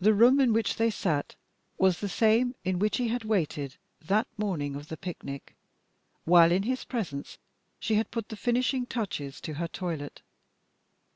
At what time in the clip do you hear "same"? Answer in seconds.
2.08-2.54